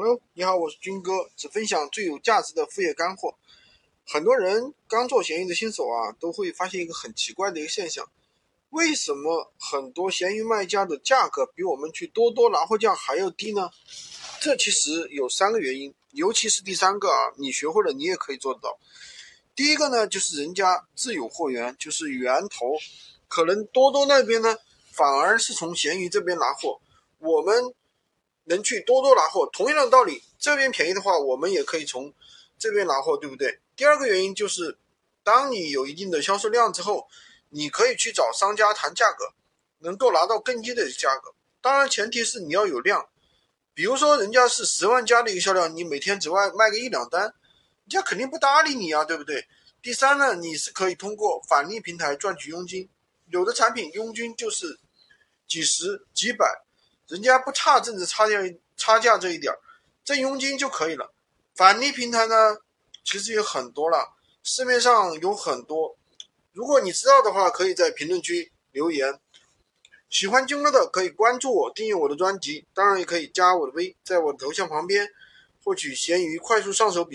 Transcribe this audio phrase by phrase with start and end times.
[0.00, 3.34] 朋友你好，我是军哥，只分享最有价值的副业干货。
[4.06, 8.10] 很多人刚做闲鱼的新手啊，都会发现一个很奇怪的一个现象：
[8.70, 13.68] 为什么很多闲鱼卖家的价格比我们去多多拿货价还要低呢？
[14.40, 18.78] 这其实有三个原因，尤其是第三个啊，你学会了你也可以做得到。
[19.54, 22.72] 第一个呢，就是人家自有货源，就是源头，
[23.28, 24.56] 可能多多那边呢，
[24.92, 26.80] 反而是从闲鱼这边拿货，
[27.18, 27.74] 我们。
[28.44, 32.12] 能去多多拿货，同样的道理，这边便宜的话，我们也可以从
[32.58, 33.60] 这边拿货，对不对？
[33.76, 34.78] 第二个原因就是，
[35.22, 37.08] 当你有一定的销售量之后，
[37.50, 39.32] 你可以去找商家谈价格，
[39.78, 41.34] 能够拿到更低的价格。
[41.60, 43.08] 当然，前提是你要有量。
[43.72, 47.32] 比如说，人家是十万加的一个销量，你每天只外卖个一两单，人
[47.88, 49.46] 家肯定不搭理你啊，对不对？
[49.80, 52.88] 第三呢，你是可以通过返利平台赚取佣金，
[53.28, 54.78] 有的产品佣金就是
[55.46, 56.46] 几十几百。
[57.10, 58.36] 人家不差政治差价
[58.76, 59.58] 差价这一点儿，
[60.04, 61.12] 挣佣金就可以了。
[61.56, 62.56] 返利平台呢，
[63.04, 65.96] 其实有很多了，市面上有很多。
[66.52, 69.18] 如果你知道的话，可以在评论区留言。
[70.08, 75.08] 喜欢军哥的可以关注我，订阅我的专辑，当然也可以加我的微，在我的头像旁边
[75.64, 77.08] 获取闲鱼快速上手笔。